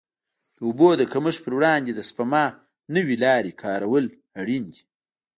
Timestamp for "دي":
4.71-4.81